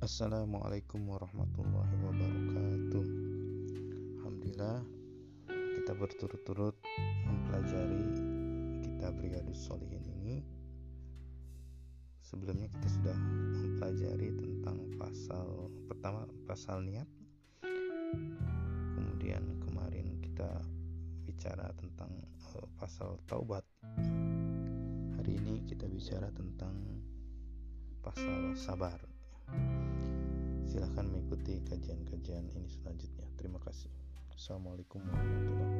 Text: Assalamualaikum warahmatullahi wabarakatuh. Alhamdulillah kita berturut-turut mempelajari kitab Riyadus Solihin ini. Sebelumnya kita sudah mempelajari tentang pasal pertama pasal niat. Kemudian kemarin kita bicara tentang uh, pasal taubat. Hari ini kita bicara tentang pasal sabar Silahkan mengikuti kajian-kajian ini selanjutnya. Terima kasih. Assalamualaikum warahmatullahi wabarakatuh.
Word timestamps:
Assalamualaikum 0.00 1.12
warahmatullahi 1.12 1.96
wabarakatuh. 2.00 3.06
Alhamdulillah 4.16 4.80
kita 5.76 5.92
berturut-turut 5.92 6.72
mempelajari 7.28 8.08
kitab 8.80 9.20
Riyadus 9.20 9.60
Solihin 9.60 10.00
ini. 10.24 10.40
Sebelumnya 12.24 12.72
kita 12.72 12.88
sudah 12.96 13.12
mempelajari 13.60 14.32
tentang 14.40 14.88
pasal 14.96 15.68
pertama 15.84 16.24
pasal 16.48 16.80
niat. 16.80 17.04
Kemudian 18.96 19.60
kemarin 19.68 20.16
kita 20.24 20.64
bicara 21.28 21.76
tentang 21.76 22.08
uh, 22.56 22.64
pasal 22.80 23.20
taubat. 23.28 23.68
Hari 25.20 25.32
ini 25.44 25.60
kita 25.68 25.84
bicara 25.92 26.32
tentang 26.32 26.72
pasal 28.00 28.56
sabar 28.56 29.09
Silahkan 30.80 31.12
mengikuti 31.12 31.60
kajian-kajian 31.68 32.48
ini 32.56 32.64
selanjutnya. 32.64 33.28
Terima 33.36 33.60
kasih. 33.60 33.92
Assalamualaikum 34.32 35.04
warahmatullahi 35.04 35.52
wabarakatuh. 35.52 35.79